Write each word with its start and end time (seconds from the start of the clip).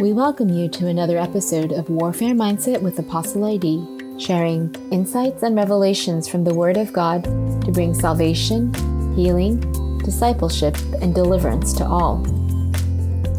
We 0.00 0.12
welcome 0.12 0.48
you 0.48 0.68
to 0.68 0.86
another 0.86 1.18
episode 1.18 1.72
of 1.72 1.90
Warfare 1.90 2.32
Mindset 2.32 2.80
with 2.80 3.00
Apostle 3.00 3.44
ID, 3.44 3.84
sharing 4.16 4.72
insights 4.92 5.42
and 5.42 5.56
revelations 5.56 6.28
from 6.28 6.44
the 6.44 6.54
Word 6.54 6.76
of 6.76 6.92
God 6.92 7.24
to 7.24 7.72
bring 7.72 7.92
salvation, 7.94 8.72
healing, 9.16 9.58
discipleship, 10.04 10.76
and 11.02 11.12
deliverance 11.12 11.72
to 11.72 11.84
all. 11.84 12.24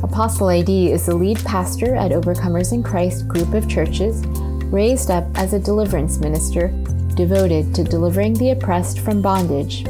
Apostle 0.03 0.49
ID 0.49 0.91
is 0.91 1.05
the 1.05 1.15
lead 1.15 1.37
pastor 1.45 1.95
at 1.95 2.11
Overcomers 2.11 2.73
in 2.73 2.83
Christ 2.83 3.25
group 3.29 3.53
of 3.53 3.69
churches, 3.69 4.25
raised 4.65 5.09
up 5.09 5.27
as 5.35 5.53
a 5.53 5.59
deliverance 5.59 6.17
minister 6.17 6.67
devoted 7.15 7.73
to 7.73 7.85
delivering 7.85 8.33
the 8.33 8.51
oppressed 8.51 8.99
from 8.99 9.21
bondage. 9.21 9.85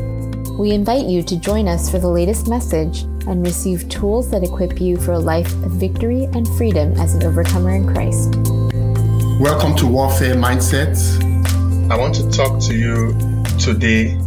We 0.60 0.70
invite 0.70 1.08
you 1.08 1.24
to 1.24 1.40
join 1.40 1.68
us 1.68 1.90
for 1.90 1.98
the 1.98 2.10
latest 2.10 2.48
message 2.48 3.06
and 3.30 3.46
receive 3.46 3.88
tools 3.88 4.32
that 4.32 4.44
equip 4.44 4.82
you 4.82 4.98
for 4.98 5.14
a 5.14 5.20
life 5.20 5.54
of 5.64 5.72
victory 5.74 6.26
and 6.34 6.48
freedom 6.58 6.92
as 7.00 7.14
an 7.16 7.24
overcomer 7.24 7.72
in 7.72 7.88
Christ. 7.88 8.36
Welcome 9.40 9.76
to 9.78 9.88
Warfare 9.88 10.36
Mindset. 10.36 10.98
I 11.90 11.98
want 11.98 12.16
to 12.16 12.30
talk 12.32 12.60
to 12.64 12.76
you 12.76 13.14
today 13.58 14.20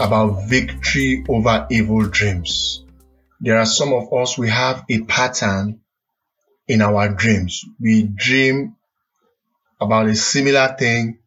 about 0.00 0.48
victory 0.48 1.24
over 1.28 1.66
evil 1.70 2.06
dreams. 2.08 2.84
There 3.40 3.58
are 3.58 3.66
some 3.66 3.92
of 3.92 4.12
us, 4.12 4.36
we 4.36 4.48
have 4.48 4.84
a 4.88 5.02
pattern 5.02 5.80
in 6.66 6.80
our 6.82 7.08
dreams. 7.08 7.64
We 7.78 8.02
dream 8.02 8.76
about 9.80 10.06
a 10.06 10.14
similar 10.14 10.74
thing 10.78 11.18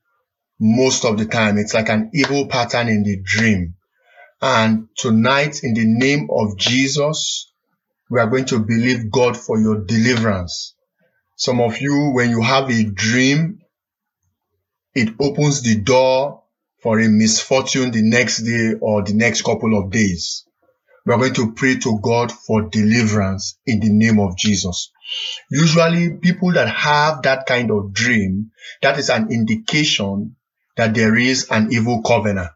most 0.59 1.05
of 1.05 1.17
the 1.17 1.25
time. 1.25 1.57
It's 1.57 1.73
like 1.73 1.89
an 1.89 2.09
evil 2.13 2.47
pattern 2.47 2.89
in 2.89 3.03
the 3.03 3.21
dream. 3.23 3.75
And 4.41 4.89
tonight, 4.95 5.63
in 5.63 5.73
the 5.73 5.85
name 5.85 6.27
of 6.31 6.57
Jesus, 6.57 7.51
we 8.09 8.19
are 8.19 8.29
going 8.29 8.45
to 8.45 8.59
believe 8.59 9.09
God 9.09 9.35
for 9.35 9.59
your 9.59 9.83
deliverance. 9.83 10.75
Some 11.35 11.59
of 11.59 11.81
you, 11.81 12.11
when 12.13 12.29
you 12.29 12.41
have 12.41 12.69
a 12.69 12.83
dream, 12.83 13.61
it 14.93 15.09
opens 15.19 15.63
the 15.63 15.75
door 15.75 16.43
for 16.83 16.99
a 16.99 17.09
misfortune 17.09 17.91
the 17.91 18.03
next 18.03 18.43
day 18.43 18.73
or 18.79 19.01
the 19.01 19.13
next 19.13 19.43
couple 19.43 19.77
of 19.77 19.91
days. 19.91 20.45
We 21.05 21.13
are 21.13 21.17
going 21.17 21.33
to 21.35 21.53
pray 21.53 21.77
to 21.77 21.99
God 22.01 22.31
for 22.31 22.69
deliverance 22.69 23.57
in 23.65 23.79
the 23.79 23.89
name 23.89 24.19
of 24.19 24.37
Jesus. 24.37 24.91
Usually 25.49 26.17
people 26.17 26.51
that 26.53 26.69
have 26.69 27.23
that 27.23 27.45
kind 27.47 27.71
of 27.71 27.93
dream, 27.93 28.51
that 28.81 28.99
is 28.99 29.09
an 29.09 29.31
indication 29.31 30.35
that 30.75 30.93
there 30.93 31.15
is 31.15 31.47
an 31.49 31.71
evil 31.71 32.03
covenant 32.03 32.51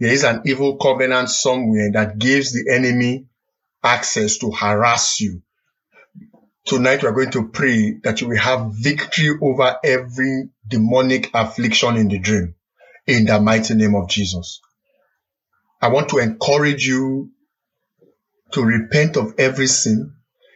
there 0.00 0.12
is 0.12 0.24
an 0.24 0.42
evil 0.44 0.76
covenant 0.76 1.30
somewhere 1.30 1.90
that 1.92 2.18
gives 2.18 2.52
the 2.52 2.72
enemy 2.72 3.26
access 3.82 4.38
to 4.38 4.50
harass 4.50 5.20
you. 5.20 5.42
Tonight 6.66 7.02
we 7.02 7.08
are 7.08 7.12
going 7.12 7.30
to 7.32 7.48
pray 7.48 7.98
that 8.04 8.20
you 8.20 8.28
will 8.28 8.38
have 8.38 8.72
victory 8.72 9.36
over 9.40 9.76
every 9.84 10.48
demonic 10.66 11.30
affliction 11.34 11.96
in 11.96 12.08
the 12.08 12.18
dream 12.18 12.54
in 13.06 13.26
the 13.26 13.38
mighty 13.38 13.74
name 13.74 13.94
of 13.94 14.08
Jesus. 14.08 14.60
I 15.82 15.88
want 15.88 16.08
to 16.10 16.18
encourage 16.18 16.86
you 16.86 17.30
to 18.52 18.62
repent 18.62 19.18
of 19.18 19.34
every 19.38 19.66
sin. 19.66 20.14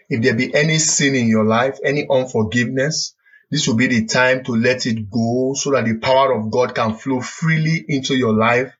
If 0.08 0.22
there 0.22 0.34
be 0.34 0.54
any 0.54 0.78
sin 0.78 1.14
in 1.14 1.28
your 1.28 1.44
life, 1.44 1.78
any 1.84 2.06
unforgiveness, 2.08 3.14
this 3.50 3.66
will 3.68 3.76
be 3.76 3.88
the 3.88 4.06
time 4.06 4.44
to 4.44 4.52
let 4.52 4.86
it 4.86 5.10
go 5.10 5.52
so 5.54 5.72
that 5.72 5.84
the 5.84 5.98
power 5.98 6.32
of 6.32 6.50
God 6.50 6.74
can 6.74 6.94
flow 6.94 7.20
freely 7.20 7.84
into 7.86 8.16
your 8.16 8.32
life 8.32 8.72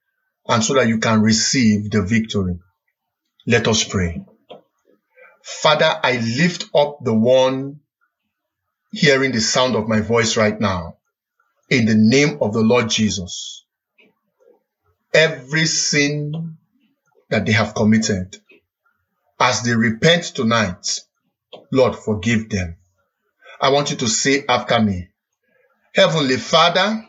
and 0.49 0.65
so 0.65 0.75
that 0.75 0.89
you 0.89 0.99
can 0.99 1.21
receive 1.21 1.91
the 1.91 2.03
victory. 2.03 2.59
Let 3.47 3.69
us 3.69 3.85
pray. 3.85 4.25
Father, 5.43 6.01
I 6.03 6.19
lift 6.19 6.67
up 6.75 6.99
the 7.03 7.15
one 7.15 7.81
hearing 8.93 9.33
the 9.33 9.41
sound 9.41 9.77
of 9.77 9.89
my 9.89 10.01
voice 10.01 10.37
right 10.37 10.59
now 10.59 10.97
in 11.71 11.85
the 11.87 11.95
name 11.95 12.39
of 12.41 12.53
the 12.53 12.61
Lord 12.61 12.89
Jesus. 12.91 13.65
Every 15.15 15.67
sin 15.67 16.57
that 17.31 17.47
they 17.47 17.53
have 17.53 17.75
committed, 17.75 18.37
as 19.41 19.63
they 19.63 19.75
repent 19.75 20.25
tonight, 20.25 21.01
Lord, 21.73 21.97
forgive 21.97 22.49
them. 22.51 22.77
I 23.61 23.71
want 23.71 23.91
you 23.91 23.97
to 23.99 24.09
say 24.09 24.45
after 24.49 24.81
me, 24.81 25.09
Heavenly 25.95 26.37
Father, 26.37 27.05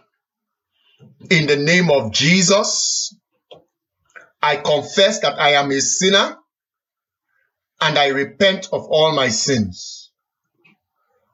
in 1.30 1.48
the 1.48 1.58
name 1.58 1.92
of 1.92 2.12
Jesus, 2.12 3.16
I 4.42 4.56
confess 4.58 5.20
that 5.22 5.40
I 5.40 5.52
am 5.54 5.72
a 5.72 5.82
sinner 5.82 6.38
and 7.82 7.98
I 7.98 8.08
repent 8.08 8.68
of 8.72 8.86
all 8.86 9.14
my 9.14 9.30
sins. 9.30 10.12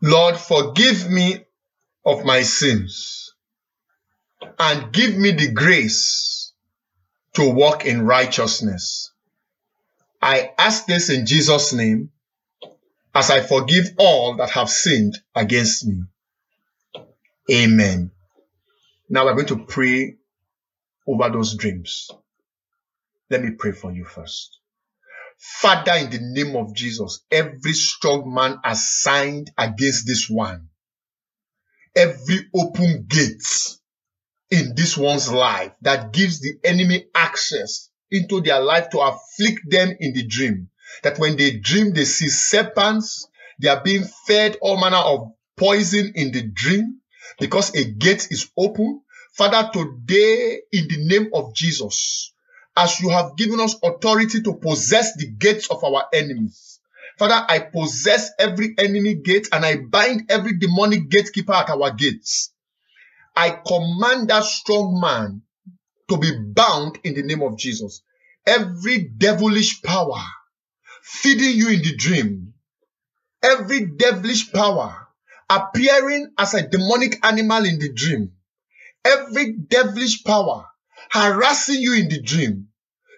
Lord, 0.01 0.37
forgive 0.37 1.09
me 1.09 1.45
of 2.05 2.23
my 2.25 2.41
sins 2.43 3.33
and 4.59 4.93
give 4.93 5.15
me 5.17 5.31
the 5.31 5.51
grace 5.51 6.53
to 7.33 7.49
walk 7.49 7.85
in 7.85 8.05
righteousness. 8.05 9.11
I 10.21 10.51
ask 10.57 10.85
this 10.85 11.09
in 11.09 11.25
Jesus' 11.25 11.73
name 11.73 12.11
as 13.13 13.31
I 13.31 13.41
forgive 13.41 13.85
all 13.97 14.37
that 14.37 14.51
have 14.51 14.69
sinned 14.69 15.17
against 15.35 15.85
me. 15.87 16.03
Amen. 17.51 18.11
Now 19.09 19.25
we're 19.25 19.35
going 19.35 19.47
to 19.47 19.65
pray 19.65 20.17
over 21.07 21.29
those 21.29 21.55
dreams. 21.55 22.09
Let 23.29 23.43
me 23.43 23.51
pray 23.57 23.71
for 23.71 23.91
you 23.91 24.05
first. 24.05 24.59
Father, 25.37 25.93
in 25.93 26.09
the 26.09 26.19
name 26.21 26.55
of 26.55 26.73
Jesus, 26.75 27.25
every 27.31 27.73
strong 27.73 28.33
man 28.33 28.59
assigned 28.63 29.51
against 29.57 30.07
this 30.07 30.29
one, 30.29 30.69
every 31.95 32.47
open 32.55 33.05
gate 33.07 33.43
in 34.51 34.73
this 34.75 34.97
one's 34.97 35.31
life 35.31 35.71
that 35.81 36.13
gives 36.13 36.39
the 36.39 36.53
enemy 36.63 37.05
access 37.15 37.89
into 38.11 38.41
their 38.41 38.61
life 38.61 38.89
to 38.91 38.99
afflict 38.99 39.61
them 39.69 39.95
in 39.99 40.13
the 40.13 40.25
dream. 40.25 40.69
That 41.03 41.19
when 41.19 41.35
they 41.35 41.57
dream, 41.57 41.93
they 41.93 42.05
see 42.05 42.29
serpents, 42.29 43.27
they 43.59 43.69
are 43.69 43.81
being 43.83 44.03
fed 44.27 44.57
all 44.61 44.79
manner 44.79 44.97
of 44.97 45.31
poison 45.57 46.13
in 46.15 46.31
the 46.31 46.43
dream 46.43 47.01
because 47.39 47.75
a 47.75 47.83
gate 47.91 48.27
is 48.31 48.49
open. 48.57 49.01
Father, 49.33 49.69
today, 49.73 50.61
in 50.71 50.87
the 50.87 51.05
name 51.07 51.29
of 51.33 51.53
Jesus, 51.55 52.33
as 52.75 52.99
you 52.99 53.09
have 53.09 53.37
given 53.37 53.59
us 53.59 53.75
authority 53.83 54.41
to 54.41 54.53
possess 54.55 55.15
the 55.17 55.27
gates 55.27 55.69
of 55.69 55.83
our 55.83 56.05
enemies. 56.13 56.79
Father, 57.17 57.45
I 57.47 57.59
possess 57.59 58.31
every 58.37 58.75
enemy 58.77 59.15
gate 59.15 59.47
and 59.51 59.65
I 59.65 59.77
bind 59.77 60.29
every 60.29 60.57
demonic 60.57 61.09
gatekeeper 61.09 61.53
at 61.53 61.69
our 61.69 61.91
gates. 61.91 62.51
I 63.35 63.51
command 63.51 64.29
that 64.29 64.43
strong 64.43 64.99
man 64.99 65.41
to 66.09 66.17
be 66.17 66.31
bound 66.37 66.99
in 67.03 67.13
the 67.13 67.23
name 67.23 67.41
of 67.41 67.57
Jesus. 67.57 68.01
Every 68.45 68.99
devilish 68.99 69.81
power 69.81 70.21
feeding 71.01 71.57
you 71.57 71.69
in 71.69 71.81
the 71.81 71.95
dream, 71.95 72.53
every 73.41 73.85
devilish 73.85 74.51
power 74.51 75.07
appearing 75.49 76.33
as 76.37 76.53
a 76.53 76.67
demonic 76.67 77.25
animal 77.25 77.65
in 77.65 77.79
the 77.79 77.93
dream, 77.93 78.31
every 79.03 79.53
devilish 79.53 80.23
power 80.23 80.65
harassing 81.15 81.81
you 81.81 81.93
in 81.93 82.09
the 82.09 82.21
dream. 82.21 82.67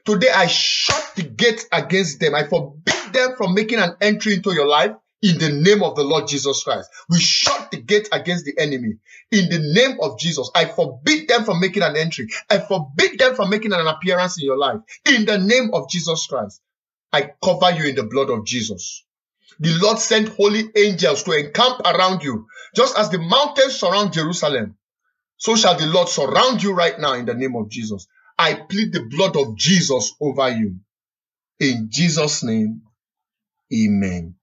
Today 0.05 0.29
I 0.29 0.45
shut 0.45 1.13
the 1.15 1.23
gate 1.23 1.67
against 1.71 2.19
them. 2.19 2.35
I 2.35 2.43
forbid 2.43 3.11
them 3.11 3.35
from 3.35 3.55
making 3.55 3.79
an 3.79 3.95
entry 4.01 4.35
into 4.35 4.53
your 4.53 4.67
life 4.67 4.91
in 5.23 5.39
the 5.39 5.49
name 5.49 5.81
of 5.81 5.95
the 5.95 6.03
Lord 6.03 6.27
Jesus 6.27 6.63
Christ. 6.63 6.89
We 7.09 7.19
shut 7.19 7.71
the 7.71 7.81
gate 7.81 8.07
against 8.11 8.45
the 8.45 8.53
enemy 8.59 8.97
in 9.31 9.49
the 9.49 9.73
name 9.73 9.97
of 9.99 10.19
Jesus. 10.19 10.51
I 10.53 10.65
forbid 10.65 11.27
them 11.27 11.43
from 11.43 11.59
making 11.59 11.81
an 11.81 11.97
entry. 11.97 12.27
I 12.51 12.59
forbid 12.59 13.17
them 13.17 13.33
from 13.35 13.49
making 13.49 13.73
an 13.73 13.87
appearance 13.87 14.39
in 14.39 14.45
your 14.45 14.57
life 14.57 14.79
in 15.09 15.25
the 15.25 15.39
name 15.39 15.71
of 15.73 15.89
Jesus 15.89 16.27
Christ. 16.27 16.61
I 17.11 17.31
cover 17.43 17.71
you 17.71 17.85
in 17.89 17.95
the 17.95 18.03
blood 18.03 18.29
of 18.29 18.45
Jesus. 18.45 19.03
The 19.59 19.75
Lord 19.81 19.97
sent 19.97 20.29
holy 20.29 20.65
angels 20.75 21.23
to 21.23 21.31
encamp 21.31 21.79
around 21.79 22.23
you, 22.23 22.45
just 22.75 22.95
as 22.95 23.09
the 23.09 23.17
mountains 23.17 23.79
surround 23.79 24.13
Jerusalem 24.13 24.77
so 25.37 25.55
shall 25.55 25.77
the 25.77 25.87
Lord 25.87 26.09
surround 26.09 26.63
you 26.63 26.73
right 26.73 26.99
now 26.99 27.13
in 27.15 27.25
the 27.25 27.35
name 27.35 27.55
of 27.57 27.69
Jesus. 27.69 28.07
I 28.39 28.55
plead 28.55 28.93
the 28.93 29.03
blood 29.05 29.37
of 29.37 29.57
Jesus 29.57 30.15
over 30.21 30.49
you. 30.49 30.77
In 31.59 31.89
Jesus' 31.91 32.43
name, 32.43 32.83
amen. 33.73 34.36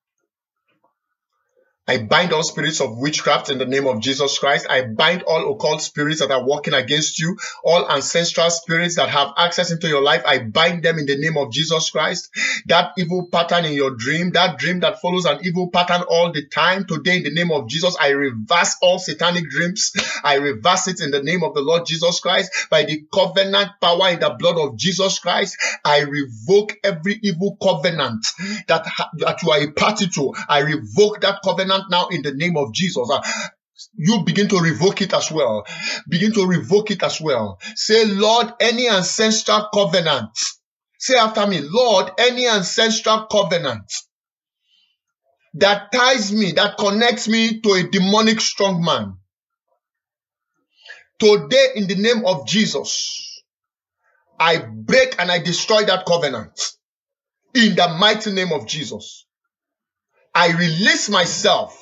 I 1.86 1.98
bind 1.98 2.32
all 2.32 2.42
spirits 2.42 2.80
of 2.80 2.96
witchcraft 2.96 3.50
in 3.50 3.58
the 3.58 3.66
name 3.66 3.86
of 3.86 4.00
Jesus 4.00 4.38
Christ. 4.38 4.66
I 4.70 4.86
bind 4.86 5.22
all 5.24 5.52
occult 5.52 5.82
spirits 5.82 6.20
that 6.20 6.30
are 6.30 6.46
working 6.46 6.72
against 6.72 7.20
you, 7.20 7.36
all 7.62 7.90
ancestral 7.90 8.48
spirits 8.48 8.96
that 8.96 9.10
have 9.10 9.34
access 9.36 9.70
into 9.70 9.86
your 9.86 10.00
life. 10.00 10.22
I 10.26 10.38
bind 10.38 10.82
them 10.82 10.98
in 10.98 11.04
the 11.04 11.18
name 11.18 11.36
of 11.36 11.52
Jesus 11.52 11.90
Christ. 11.90 12.30
That 12.66 12.92
evil 12.96 13.28
pattern 13.30 13.66
in 13.66 13.74
your 13.74 13.90
dream, 13.90 14.30
that 14.30 14.58
dream 14.58 14.80
that 14.80 15.02
follows 15.02 15.26
an 15.26 15.40
evil 15.44 15.68
pattern 15.68 16.06
all 16.08 16.32
the 16.32 16.46
time. 16.46 16.86
Today, 16.86 17.18
in 17.18 17.22
the 17.24 17.34
name 17.34 17.52
of 17.52 17.68
Jesus, 17.68 17.94
I 18.00 18.10
reverse 18.10 18.76
all 18.80 18.98
satanic 18.98 19.50
dreams. 19.50 19.92
I 20.24 20.36
reverse 20.36 20.88
it 20.88 21.02
in 21.02 21.10
the 21.10 21.22
name 21.22 21.44
of 21.44 21.52
the 21.52 21.60
Lord 21.60 21.84
Jesus 21.84 22.18
Christ. 22.20 22.50
By 22.70 22.84
the 22.84 23.04
covenant 23.12 23.72
power 23.82 24.08
in 24.08 24.20
the 24.20 24.34
blood 24.38 24.56
of 24.56 24.78
Jesus 24.78 25.18
Christ, 25.18 25.58
I 25.84 26.00
revoke 26.00 26.78
every 26.82 27.20
evil 27.22 27.58
covenant 27.62 28.26
that, 28.68 28.86
that 29.18 29.42
you 29.42 29.50
are 29.50 29.60
a 29.60 29.70
party 29.72 30.06
to. 30.06 30.32
I 30.48 30.60
revoke 30.60 31.20
that 31.20 31.40
covenant 31.44 31.73
covenant 31.74 31.90
now 31.90 32.08
in 32.08 32.22
the 32.22 32.32
name 32.32 32.56
of 32.56 32.72
Jesus. 32.72 33.08
Uh, 33.10 33.22
you 33.96 34.22
begin 34.24 34.48
to 34.48 34.58
revoke 34.58 35.00
it 35.02 35.12
as 35.12 35.30
well. 35.30 35.64
Begin 36.08 36.32
to 36.32 36.46
revoke 36.46 36.90
it 36.90 37.02
as 37.02 37.20
well. 37.20 37.58
Say, 37.74 38.06
Lord, 38.06 38.52
any 38.60 38.88
ancestral 38.88 39.68
covenant. 39.72 40.30
Say 40.98 41.16
after 41.16 41.46
me, 41.46 41.60
Lord, 41.62 42.12
any 42.18 42.48
ancestral 42.48 43.26
covenant 43.26 43.92
that 45.54 45.92
ties 45.92 46.32
me, 46.32 46.52
that 46.52 46.76
connects 46.78 47.28
me 47.28 47.60
to 47.60 47.72
a 47.72 47.82
demonic 47.88 48.40
strong 48.40 48.82
man. 48.84 49.14
Today, 51.18 51.68
in 51.76 51.86
the 51.86 51.94
name 51.96 52.24
of 52.26 52.46
Jesus, 52.46 53.42
I 54.38 54.58
break 54.58 55.16
and 55.18 55.30
I 55.30 55.38
destroy 55.42 55.84
that 55.84 56.06
covenant. 56.06 56.72
In 57.54 57.76
the 57.76 57.88
mighty 58.00 58.32
name 58.32 58.52
of 58.52 58.66
Jesus. 58.66 59.26
I 60.34 60.52
release 60.52 61.08
myself 61.08 61.80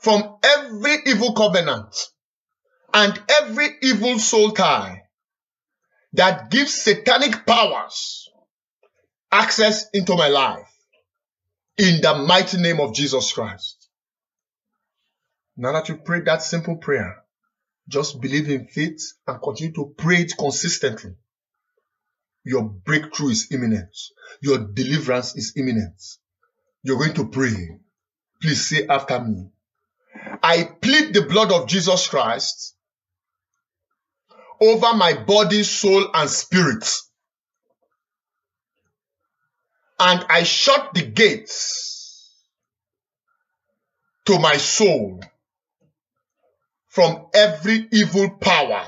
from 0.00 0.36
every 0.44 0.96
evil 1.06 1.32
covenant 1.34 1.96
and 2.94 3.20
every 3.40 3.68
evil 3.82 4.18
soul 4.18 4.52
tie 4.52 5.02
that 6.12 6.50
gives 6.50 6.74
satanic 6.74 7.44
powers 7.44 8.28
access 9.32 9.86
into 9.92 10.14
my 10.16 10.28
life 10.28 10.70
in 11.76 12.00
the 12.00 12.14
mighty 12.14 12.58
name 12.58 12.80
of 12.80 12.94
Jesus 12.94 13.32
Christ. 13.32 13.88
Now 15.56 15.72
that 15.72 15.88
you 15.88 15.96
prayed 15.96 16.26
that 16.26 16.42
simple 16.42 16.76
prayer, 16.76 17.16
just 17.88 18.20
believe 18.20 18.48
in 18.48 18.66
faith 18.68 19.02
and 19.26 19.42
continue 19.42 19.72
to 19.74 19.94
pray 19.96 20.22
it 20.22 20.32
consistently. 20.38 21.14
Your 22.44 22.62
breakthrough 22.62 23.30
is 23.30 23.48
imminent. 23.50 23.96
Your 24.40 24.58
deliverance 24.58 25.36
is 25.36 25.52
imminent. 25.56 26.00
You're 26.86 26.98
going 26.98 27.14
to 27.14 27.26
pray. 27.26 27.80
Please 28.40 28.68
say 28.68 28.86
after 28.86 29.18
me. 29.20 29.50
I 30.40 30.62
plead 30.80 31.12
the 31.14 31.22
blood 31.22 31.50
of 31.50 31.66
Jesus 31.66 32.06
Christ 32.06 32.76
over 34.60 34.94
my 34.94 35.14
body, 35.14 35.64
soul, 35.64 36.06
and 36.14 36.30
spirit. 36.30 36.88
And 39.98 40.24
I 40.28 40.44
shut 40.44 40.94
the 40.94 41.02
gates 41.02 42.32
to 44.26 44.38
my 44.38 44.56
soul 44.56 45.20
from 46.86 47.26
every 47.34 47.88
evil 47.90 48.30
power 48.40 48.86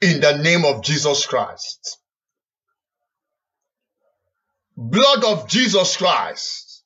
in 0.00 0.20
the 0.20 0.38
name 0.38 0.64
of 0.64 0.82
Jesus 0.82 1.24
Christ 1.24 1.98
blood 4.78 5.24
of 5.24 5.48
Jesus 5.48 5.96
Christ. 5.96 6.84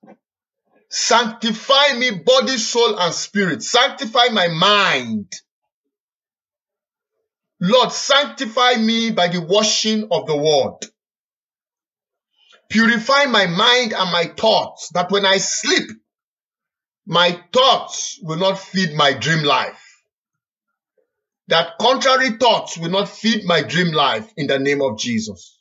Sanctify 0.91 1.94
me, 1.99 2.11
body, 2.11 2.56
soul, 2.56 2.99
and 2.99 3.15
spirit. 3.15 3.62
Sanctify 3.62 4.29
my 4.33 4.49
mind. 4.49 5.33
Lord, 7.61 7.93
sanctify 7.93 8.75
me 8.77 9.11
by 9.11 9.29
the 9.29 9.41
washing 9.43 10.09
of 10.11 10.27
the 10.27 10.37
word. 10.37 10.79
Purify 12.71 13.27
my 13.27 13.47
mind 13.47 13.93
and 13.93 14.11
my 14.12 14.25
thoughts 14.37 14.91
that 14.94 15.11
when 15.11 15.27
I 15.27 15.39
sleep, 15.39 15.91
my 17.06 17.39
thoughts 17.53 18.19
will 18.23 18.39
not 18.39 18.59
feed 18.59 18.94
my 18.94 19.12
dream 19.12 19.44
life. 19.44 19.83
That 21.49 21.79
contrary 21.81 22.31
thoughts 22.31 22.79
will 22.79 22.91
not 22.91 23.09
feed 23.09 23.44
my 23.44 23.62
dream 23.62 23.93
life 23.93 24.33
in 24.37 24.47
the 24.47 24.59
name 24.59 24.83
of 24.83 24.99
Jesus. 24.99 25.52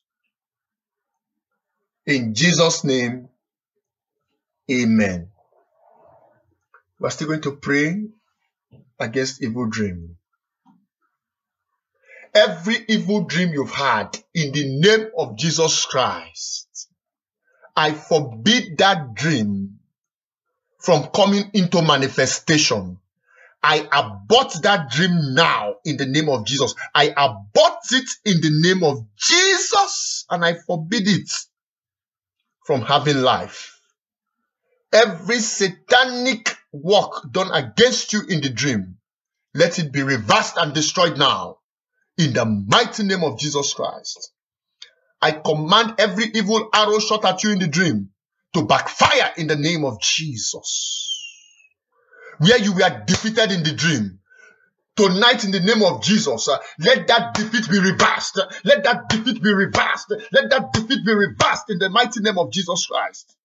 In 2.06 2.34
Jesus' 2.34 2.84
name, 2.84 3.30
amen. 4.70 5.30
We're 7.00 7.12
still 7.12 7.28
going 7.28 7.42
to 7.42 7.56
pray 7.56 8.06
against 9.00 9.44
evil 9.44 9.68
dream. 9.68 10.18
Every 12.34 12.78
evil 12.88 13.26
dream 13.26 13.50
you've 13.50 13.72
had 13.72 14.18
in 14.34 14.52
the 14.52 14.80
name 14.80 15.10
of 15.18 15.38
Jesus 15.38 15.86
Christ, 15.86 16.88
I 17.76 17.92
forbid 17.92 18.78
that 18.80 19.14
dream 19.14 19.80
from 20.80 21.10
coming 21.14 21.52
into 21.54 21.82
manifestation. 21.82 22.98
I 23.62 23.88
abort 23.92 24.54
that 24.64 24.90
dream 24.90 25.36
now 25.36 25.76
in 25.86 25.98
the 25.98 26.08
name 26.08 26.30
of 26.30 26.46
Jesus. 26.48 26.74
I 26.96 27.14
abort 27.16 27.80
it 27.92 28.10
in 28.26 28.42
the 28.42 28.50
name 28.52 28.84
of 28.84 29.06
Jesus 29.16 30.26
and 30.32 30.44
I 30.44 30.56
forbid 30.56 31.08
it 31.08 31.30
from 32.72 32.84
having 32.84 33.18
life. 33.18 33.82
Every 34.94 35.40
satanic 35.40 36.56
work 36.72 37.30
done 37.30 37.52
against 37.52 38.14
you 38.14 38.22
in 38.30 38.40
the 38.40 38.50
dream, 38.50 38.96
let 39.54 39.78
it 39.78 39.92
be 39.92 40.04
reversed 40.04 40.56
and 40.56 40.74
destroyed 40.74 41.18
now 41.18 41.58
in 42.18 42.32
the 42.32 42.46
mighty 42.46 43.04
name 43.04 43.26
of 43.26 43.38
Jesus 43.38 43.74
Christ. 43.74 44.32
I 45.22 45.32
command 45.32 45.96
every 45.98 46.28
evil 46.34 46.70
arrow 46.74 47.00
shot 47.00 47.26
at 47.26 47.44
you 47.44 47.52
in 47.52 47.60
the 47.60 47.68
dream 47.68 48.12
to 48.54 48.64
backfire 48.64 49.34
in 49.36 49.48
the 49.48 49.58
name 49.58 49.84
of 49.84 50.00
Jesus. 50.00 51.14
Where 52.40 52.58
you 52.58 52.72
were 52.72 53.04
defeated 53.06 53.52
in 53.52 53.64
the 53.64 53.74
dream, 53.74 54.21
Tonight, 54.98 55.46
in 55.46 55.52
the 55.52 55.62
name 55.62 55.84
of 55.84 56.04
Jesus, 56.04 56.50
uh, 56.50 56.58
let 56.80 57.08
that 57.08 57.34
defeat 57.34 57.70
be 57.70 57.80
reversed. 57.80 58.40
Let 58.66 58.84
that 58.84 59.08
defeat 59.08 59.42
be 59.42 59.54
reversed. 59.54 60.14
Let 60.34 60.50
that 60.50 60.74
defeat 60.74 61.06
be 61.06 61.14
reversed 61.14 61.70
in 61.70 61.80
the 61.80 61.90
mighty 61.90 62.20
name 62.20 62.38
of 62.38 62.52
Jesus 62.52 62.86
Christ. 62.88 63.36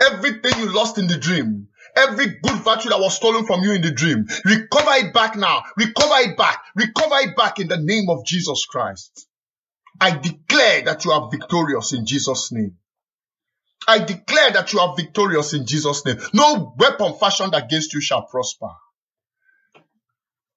Everything 0.00 0.58
you 0.58 0.72
lost 0.72 0.98
in 0.98 1.08
the 1.08 1.18
dream, 1.18 1.68
every 1.96 2.26
good 2.42 2.62
virtue 2.62 2.90
that 2.90 3.00
was 3.00 3.16
stolen 3.16 3.44
from 3.44 3.62
you 3.62 3.72
in 3.72 3.82
the 3.82 3.90
dream, 3.90 4.26
recover 4.44 4.92
it 5.06 5.12
back 5.12 5.36
now. 5.36 5.62
Recover 5.76 6.30
it 6.30 6.36
back. 6.36 6.62
Recover 6.76 7.16
it 7.28 7.36
back 7.36 7.58
in 7.58 7.68
the 7.68 7.78
name 7.78 8.08
of 8.08 8.24
Jesus 8.24 8.66
Christ. 8.66 9.26
I 10.00 10.16
declare 10.16 10.82
that 10.82 11.04
you 11.04 11.10
are 11.10 11.28
victorious 11.28 11.92
in 11.92 12.06
Jesus' 12.06 12.52
name. 12.52 12.76
I 13.88 13.98
declare 13.98 14.52
that 14.52 14.72
you 14.72 14.78
are 14.78 14.94
victorious 14.96 15.54
in 15.54 15.66
Jesus' 15.66 16.04
name. 16.06 16.18
No 16.32 16.74
weapon 16.78 17.14
fashioned 17.18 17.54
against 17.54 17.94
you 17.94 18.00
shall 18.00 18.22
prosper 18.22 18.68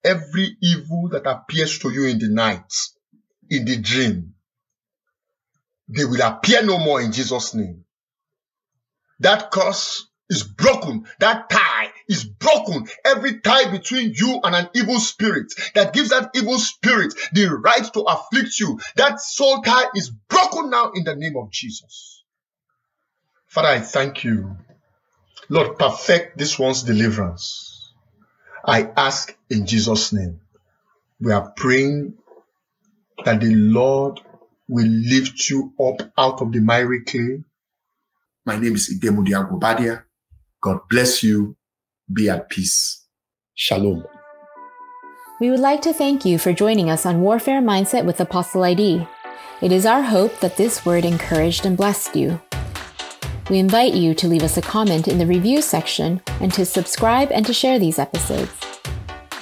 every 0.06 0.58
evil 0.62 1.10
that 1.10 1.26
appears 1.26 1.80
to 1.80 1.90
you 1.92 2.06
in 2.06 2.20
the 2.20 2.30
night, 2.30 2.74
in 3.50 3.66
the 3.66 3.78
dream, 3.78 4.34
they 5.90 6.06
will 6.06 6.22
appear 6.22 6.64
no 6.64 6.80
more 6.80 7.02
in 7.02 7.12
Jesus' 7.12 7.54
name. 7.54 7.84
That 9.20 9.52
curse 9.52 10.08
is 10.30 10.44
broken. 10.44 11.06
That 11.20 11.50
tie 11.50 11.92
is 12.10 12.24
broken. 12.26 12.88
Every 13.06 13.40
tie 13.40 13.72
between 13.72 14.14
you 14.16 14.40
and 14.44 14.56
an 14.56 14.70
evil 14.74 15.00
spirit 15.00 15.54
that 15.74 15.94
gives 15.94 16.10
that 16.10 16.32
evil 16.36 16.58
spirit 16.58 17.14
the 17.34 17.48
right 17.48 17.94
to 17.94 18.02
afflict 18.02 18.60
you, 18.60 18.80
that 18.96 19.20
soul 19.20 19.62
tie 19.62 19.86
is 19.96 20.10
broken 20.10 20.70
now 20.70 20.92
in 20.94 21.04
the 21.04 21.16
name 21.16 21.38
of 21.38 21.52
Jesus. 21.52 22.24
Father, 23.48 23.70
I 23.70 23.80
thank 23.80 24.24
you. 24.24 24.58
Lord, 25.50 25.78
perfect 25.78 26.38
this 26.38 26.58
one's 26.58 26.84
deliverance. 26.84 27.75
I 28.68 28.92
ask 28.98 29.36
in 29.50 29.66
Jesus' 29.66 30.12
name. 30.12 30.42
We 31.20 31.32
are 31.32 31.52
praying 31.56 32.16
that 33.24 33.40
the 33.40 33.54
Lord 33.54 34.20
will 34.68 34.88
lift 34.88 35.50
you 35.50 35.74
up 35.80 36.12
out 36.18 36.42
of 36.42 36.52
the 36.52 36.60
miry 36.60 37.04
clay. 37.04 37.44
My 38.46 38.58
name 38.58 38.76
is 38.76 38.90
Idemudia 38.90 39.50
Guobadia. 39.50 40.04
God 40.62 40.80
bless 40.90 41.24
you. 41.24 41.56
Be 42.12 42.30
at 42.30 42.50
peace. 42.50 43.06
Shalom. 43.54 44.06
We 45.40 45.52
would 45.52 45.60
like 45.60 45.82
to 45.84 45.94
thank 45.94 46.26
you 46.26 46.40
for 46.40 46.54
joining 46.54 46.90
us 46.90 47.06
on 47.06 47.22
Warfare 47.22 47.62
Mindset 47.62 48.06
with 48.06 48.20
Apostle 48.20 48.64
ID. 48.64 49.08
It 49.62 49.72
is 49.72 49.86
our 49.86 50.02
hope 50.02 50.40
that 50.40 50.58
this 50.58 50.86
word 50.86 51.06
encouraged 51.06 51.66
and 51.66 51.78
blessed 51.78 52.16
you. 52.16 52.42
We 53.50 53.60
invite 53.60 53.94
you 53.94 54.16
to 54.16 54.28
leave 54.28 54.42
us 54.42 54.58
a 54.58 54.62
comment 54.62 55.08
in 55.08 55.20
the 55.20 55.26
review 55.28 55.62
section 55.62 56.20
and 56.42 56.52
to 56.54 56.66
subscribe 56.66 57.32
and 57.32 57.46
to 57.46 57.54
share 57.54 57.78
these 57.78 58.00
episodes. 58.00 58.52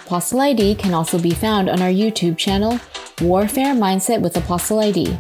Apostle 0.05 0.41
ID 0.41 0.75
can 0.75 0.93
also 0.93 1.17
be 1.17 1.31
found 1.31 1.69
on 1.69 1.81
our 1.81 1.89
YouTube 1.89 2.38
channel, 2.38 2.79
Warfare 3.22 3.74
Mindset 3.74 4.22
with 4.22 4.36
Apostle 4.36 4.79
ID. 4.79 5.17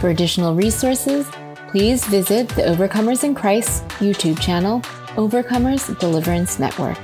For 0.00 0.10
additional 0.10 0.54
resources, 0.54 1.26
please 1.68 2.04
visit 2.04 2.48
the 2.50 2.62
Overcomers 2.62 3.24
in 3.24 3.34
Christ 3.34 3.88
YouTube 4.00 4.38
channel, 4.38 4.80
Overcomers 5.16 5.98
Deliverance 5.98 6.58
Network. 6.58 6.98